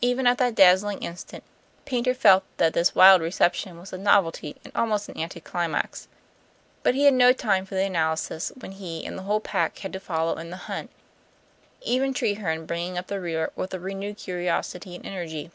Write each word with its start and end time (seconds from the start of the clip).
Even 0.00 0.26
at 0.26 0.38
that 0.38 0.56
dazzling 0.56 1.00
instant 1.00 1.44
Paynter 1.84 2.12
felt 2.12 2.42
that 2.56 2.72
this 2.74 2.96
wild 2.96 3.22
reception 3.22 3.78
was 3.78 3.92
a 3.92 3.98
novelty 3.98 4.56
and 4.64 4.72
almost 4.74 5.08
an 5.08 5.16
anticlimax; 5.16 6.08
but 6.82 6.96
he 6.96 7.04
had 7.04 7.14
no 7.14 7.32
time 7.32 7.64
for 7.64 7.76
analysis 7.78 8.50
when 8.56 8.72
he 8.72 9.06
and 9.06 9.16
the 9.16 9.22
whole 9.22 9.38
pack 9.38 9.78
had 9.78 9.92
to 9.92 10.00
follow 10.00 10.36
in 10.38 10.50
the 10.50 10.56
hunt; 10.66 10.90
even 11.82 12.12
Treherne 12.12 12.66
bringing 12.66 12.98
up 12.98 13.06
the 13.06 13.20
rear 13.20 13.52
with 13.54 13.72
a 13.72 13.78
renewed 13.78 14.16
curiosity 14.18 14.96
and 14.96 15.06
energy. 15.06 15.52